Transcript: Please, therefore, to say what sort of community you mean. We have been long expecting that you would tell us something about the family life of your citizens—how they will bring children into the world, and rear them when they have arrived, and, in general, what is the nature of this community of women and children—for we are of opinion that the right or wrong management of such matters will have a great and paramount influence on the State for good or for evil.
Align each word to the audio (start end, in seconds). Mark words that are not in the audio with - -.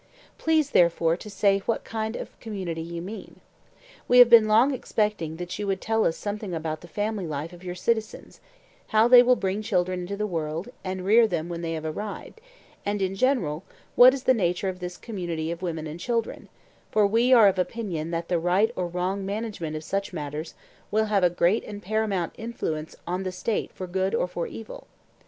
Please, 0.39 0.71
therefore, 0.71 1.15
to 1.15 1.29
say 1.29 1.59
what 1.67 1.87
sort 1.87 2.15
of 2.15 2.39
community 2.39 2.81
you 2.81 3.03
mean. 3.03 3.39
We 4.07 4.17
have 4.17 4.31
been 4.31 4.47
long 4.47 4.73
expecting 4.73 5.35
that 5.35 5.59
you 5.59 5.67
would 5.67 5.79
tell 5.79 6.05
us 6.07 6.17
something 6.17 6.55
about 6.55 6.81
the 6.81 6.87
family 6.87 7.27
life 7.27 7.53
of 7.53 7.63
your 7.63 7.75
citizens—how 7.75 9.07
they 9.07 9.21
will 9.21 9.35
bring 9.35 9.61
children 9.61 9.99
into 9.99 10.17
the 10.17 10.25
world, 10.25 10.69
and 10.83 11.05
rear 11.05 11.27
them 11.27 11.49
when 11.49 11.61
they 11.61 11.73
have 11.73 11.85
arrived, 11.85 12.41
and, 12.83 12.99
in 12.99 13.13
general, 13.13 13.63
what 13.95 14.11
is 14.15 14.23
the 14.23 14.33
nature 14.33 14.69
of 14.69 14.79
this 14.79 14.97
community 14.97 15.51
of 15.51 15.61
women 15.61 15.85
and 15.85 15.99
children—for 15.99 17.05
we 17.05 17.31
are 17.31 17.47
of 17.47 17.59
opinion 17.59 18.09
that 18.09 18.27
the 18.27 18.39
right 18.39 18.71
or 18.75 18.87
wrong 18.87 19.23
management 19.23 19.75
of 19.75 19.83
such 19.83 20.11
matters 20.13 20.55
will 20.89 21.05
have 21.13 21.23
a 21.23 21.29
great 21.29 21.63
and 21.63 21.83
paramount 21.83 22.33
influence 22.39 22.95
on 23.05 23.21
the 23.21 23.31
State 23.31 23.71
for 23.71 23.85
good 23.85 24.15
or 24.15 24.25
for 24.27 24.47
evil. 24.47 24.87